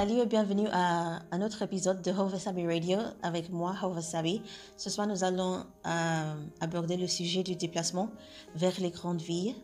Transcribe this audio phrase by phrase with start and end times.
[0.00, 4.40] Salut et bienvenue à un autre épisode de Hovasabi Radio avec moi, Hovasabi.
[4.78, 8.08] Ce soir, nous allons euh, aborder le sujet du déplacement
[8.54, 9.54] vers les grandes villes.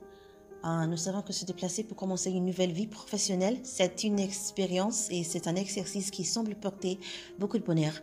[0.67, 5.08] Euh, nous savons que se déplacer pour commencer une nouvelle vie professionnelle, c'est une expérience
[5.10, 7.00] et c'est un exercice qui semble porter
[7.38, 7.94] beaucoup de bonheur.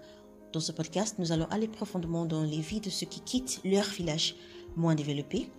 [0.53, 3.85] Dans ce podcast, nous allons aller profondément dans les vies de ceux qui quittent leur
[3.85, 4.33] village
[4.75, 5.51] moins développé,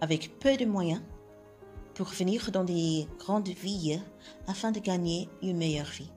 [0.00, 1.02] avec peu de moyens,
[1.94, 4.00] pour venir dans des grandes villes
[4.46, 6.10] afin de gagner une meilleure vie.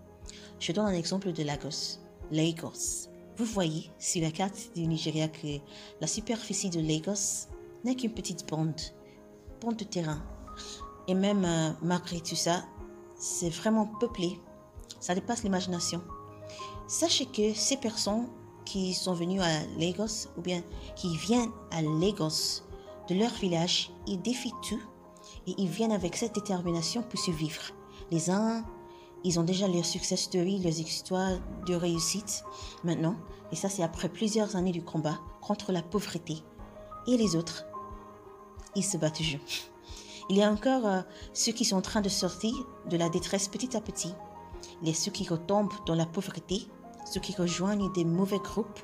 [0.60, 2.00] Je donne un exemple de Lagos.
[2.32, 3.10] Lagos.
[3.38, 5.60] Vous voyez sur la carte du Nigeria que
[6.00, 7.48] la superficie de Lagos
[7.84, 8.80] n'est qu'une petite bande,
[9.60, 10.22] bande de terrain.
[11.08, 12.64] Et même euh, malgré tout ça,
[13.16, 14.40] c'est vraiment peuplé.
[15.00, 16.02] Ça dépasse l'imagination.
[16.88, 18.28] Sachez que ces personnes
[18.66, 20.62] qui sont venues à Lagos ou bien
[20.96, 22.62] qui viennent à Lagos
[23.10, 24.82] de leur village, ils défient tout
[25.48, 27.62] et ils viennent avec cette détermination pour survivre.
[28.12, 28.64] Les uns,
[29.24, 32.44] ils ont déjà leur success story, leurs histoires de réussite
[32.84, 33.16] maintenant,
[33.52, 36.38] et ça c'est après plusieurs années du combat contre la pauvreté.
[37.08, 37.66] Et les autres,
[38.76, 39.40] ils se battent toujours.
[40.30, 41.02] Il y a encore euh,
[41.34, 42.54] ceux qui sont en train de sortir
[42.90, 44.14] de la détresse petit à petit,
[44.82, 46.68] les ceux qui retombent dans la pauvreté,
[47.06, 48.80] ceux qui rejoignent des mauvais groupes,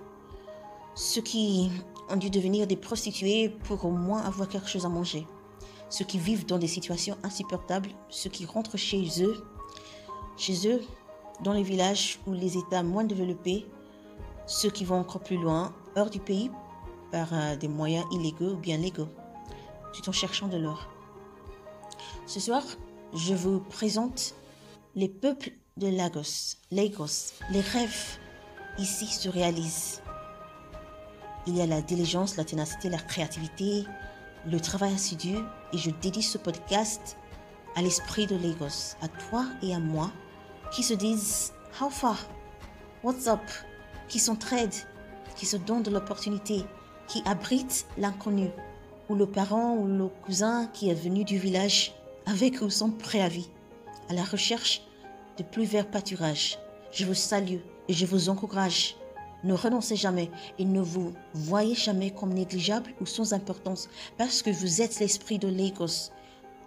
[0.95, 1.71] ceux qui
[2.09, 5.25] ont dû devenir des prostituées pour au moins avoir quelque chose à manger
[5.89, 9.43] ceux qui vivent dans des situations insupportables, ceux qui rentrent chez eux,
[10.37, 10.81] chez eux,
[11.43, 13.65] dans les villages ou les États moins développés,
[14.45, 16.51] ceux qui vont encore plus loin, hors du pays,
[17.11, 19.09] par euh, des moyens illégaux ou bien légaux,
[19.93, 20.89] tout en cherchant de l'or.
[22.25, 22.63] Ce soir,
[23.13, 24.35] je vous présente
[24.95, 26.57] les peuples de Lagos.
[26.71, 28.19] Lagos, les rêves
[28.77, 30.01] ici se réalisent.
[31.47, 33.85] Il y a la diligence, la ténacité, la créativité,
[34.45, 35.35] le travail assidu
[35.73, 37.17] et je dédie ce podcast
[37.75, 40.11] à l'esprit de Lagos, à toi et à moi,
[40.71, 42.17] qui se disent How far?
[43.03, 43.41] What's up?
[44.09, 44.87] qui s'entraident,
[45.35, 46.65] qui se donnent de l'opportunité,
[47.07, 48.49] qui abritent l'inconnu,
[49.07, 51.93] ou le parent ou le cousin qui est venu du village
[52.25, 53.49] avec ou sans préavis,
[54.09, 54.81] à la recherche
[55.37, 56.59] de plus verts pâturages.
[56.91, 58.95] Je vous salue et je vous encourage
[59.43, 64.49] ne renoncez jamais et ne vous voyez jamais comme négligeable ou sans importance parce que
[64.49, 66.11] vous êtes l'esprit de Lagos,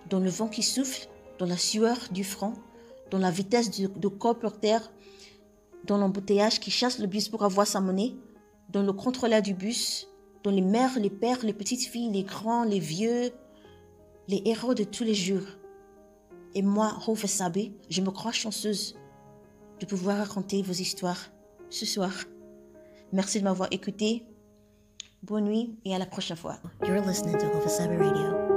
[0.09, 2.55] dans le vent qui souffle, dans la sueur du front,
[3.11, 4.91] dans la vitesse de, de terre,
[5.85, 8.15] dans l'embouteillage qui chasse le bus pour avoir sa monnaie,
[8.71, 10.09] dans le contrôleur du bus,
[10.43, 13.33] dans les mères, les pères, les petites filles, les grands, les vieux,
[14.29, 15.47] les héros de tous les jours.
[16.55, 17.59] Et moi, Hove Sabe,
[17.89, 18.97] je me crois chanceuse
[19.81, 21.31] de pouvoir raconter vos histoires
[21.71, 22.13] ce soir.
[23.13, 24.25] Merci de m'avoir écouté.
[25.23, 26.57] Bonne nuit et à la prochaine fois.
[26.83, 28.53] You're listening to Radio.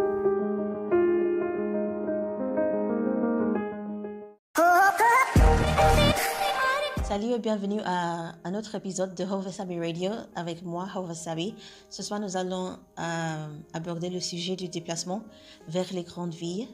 [7.03, 11.53] Salut et bienvenue à un autre épisode de Hovasabi Radio avec moi, Hovasabi.
[11.89, 15.21] Ce soir, nous allons euh, aborder le sujet du déplacement
[15.67, 16.67] vers les grandes villes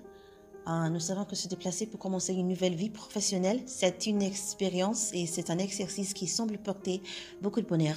[0.68, 5.26] nous savons que se déplacer pour commencer une nouvelle vie professionnelle, c'est une expérience et
[5.26, 7.02] c'est un exercice qui semble porter
[7.42, 7.96] beaucoup de bonheur.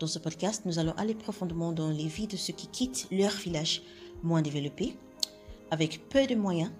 [0.00, 3.32] Dans ce podcast, nous allons aller profondément dans les vies de ceux qui quittent leur
[3.32, 3.82] village
[4.22, 4.96] moins développé,
[5.70, 6.72] avec peu de moyens,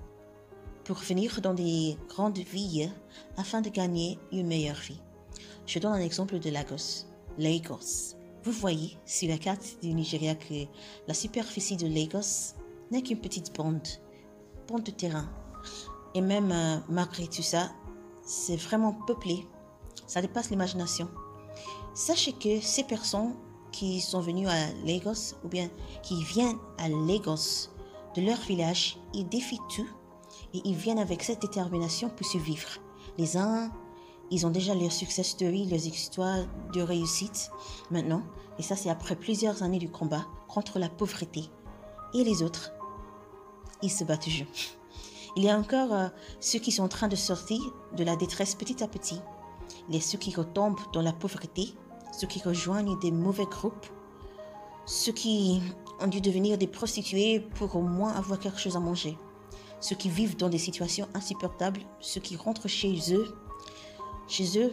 [0.84, 2.90] pour venir dans des grandes villes
[3.36, 5.00] afin de gagner une meilleure vie.
[5.66, 7.06] Je donne un exemple de Lagos.
[7.38, 8.16] Lagos.
[8.42, 10.66] Vous voyez sur la carte du Nigeria que
[11.06, 12.56] la superficie de Lagos
[12.90, 13.86] n'est qu'une petite bande
[14.78, 15.28] de terrain.
[16.14, 17.70] Et même euh, malgré tout ça,
[18.22, 19.46] c'est vraiment peuplé.
[20.06, 21.08] Ça dépasse l'imagination.
[21.94, 23.34] Sachez que ces personnes
[23.72, 25.68] qui sont venues à Lagos ou bien
[26.02, 27.68] qui viennent à Lagos
[28.14, 29.88] de leur village, ils défient tout
[30.54, 32.68] et ils viennent avec cette détermination pour survivre.
[33.18, 33.70] Les uns,
[34.30, 37.50] ils ont déjà leur success story, leurs histoires de réussite
[37.90, 38.22] maintenant.
[38.58, 41.44] Et ça, c'est après plusieurs années du combat contre la pauvreté.
[42.14, 42.72] Et les autres,
[43.82, 44.46] ils se battent toujours.
[45.36, 46.08] Il y a encore euh,
[46.40, 47.60] ceux qui sont en train de sortir
[47.96, 49.20] de la détresse petit à petit,
[49.88, 51.74] les ceux qui retombent dans la pauvreté,
[52.12, 53.86] ceux qui rejoignent des mauvais groupes,
[54.84, 55.62] ceux qui
[56.00, 59.16] ont dû devenir des prostituées pour au moins avoir quelque chose à manger,
[59.80, 63.34] ceux qui vivent dans des situations insupportables, ceux qui rentrent chez eux,
[64.28, 64.72] chez eux,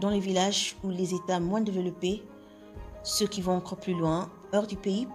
[0.00, 2.22] dans les villages ou les États moins développés,
[3.02, 5.08] ceux qui vont encore plus loin, hors du pays,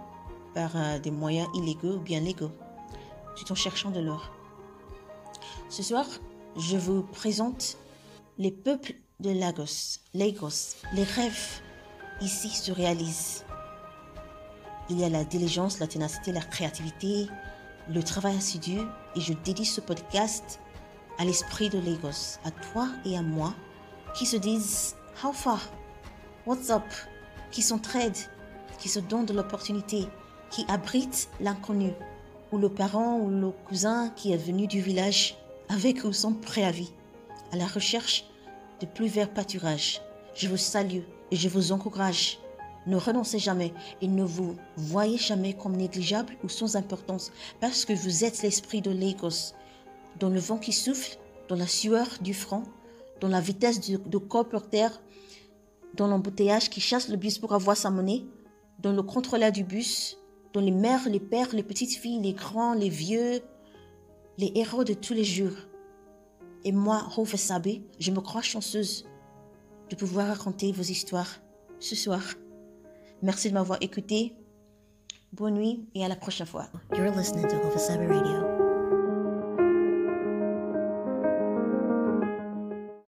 [0.54, 2.52] par euh, des moyens illégaux ou bien légaux
[3.36, 4.30] tout en cherchant de l'or.
[5.68, 6.06] Ce soir,
[6.56, 7.76] je vous présente
[8.38, 9.98] les peuples de Lagos.
[10.12, 11.60] Lagos, les rêves
[12.20, 13.44] ici se réalisent.
[14.90, 17.26] Il y a la diligence, la ténacité, la créativité,
[17.88, 18.78] le travail assidu
[19.16, 20.60] et je dédie ce podcast
[21.18, 23.54] à l'esprit de Lagos, à toi et à moi,
[24.14, 25.60] qui se disent How far?
[26.46, 26.82] What's up?
[27.50, 28.28] Qui s'entraident,
[28.78, 30.06] qui se donnent de l'opportunité,
[30.50, 31.92] qui abritent l'inconnu,
[32.54, 35.36] ou le parent ou le cousin qui est venu du village
[35.68, 36.92] avec ou sans préavis,
[37.50, 38.26] à la recherche
[38.80, 40.00] de plus verts pâturages.
[40.36, 41.02] Je vous salue
[41.32, 42.38] et je vous encourage.
[42.86, 47.92] Ne renoncez jamais et ne vous voyez jamais comme négligeable ou sans importance parce que
[47.92, 49.52] vous êtes l'esprit de Lagos,
[50.20, 51.18] dans le vent qui souffle,
[51.48, 52.62] dans la sueur du front,
[53.20, 55.02] dans la vitesse de, de corps par terre,
[55.94, 58.22] dans l'embouteillage qui chasse le bus pour avoir sa monnaie,
[58.78, 60.18] dans le contrôleur du bus,
[60.54, 63.42] dans les mères, les pères, les petites filles, les grands, les vieux,
[64.38, 65.52] les héros de tous les jours.
[66.64, 67.68] Et moi, Hove Sabe,
[67.98, 69.04] je me crois chanceuse
[69.90, 71.40] de pouvoir raconter vos histoires
[71.78, 72.22] ce soir.
[73.20, 74.34] Merci de m'avoir écouté.
[75.32, 76.68] Bonne nuit et à la prochaine fois.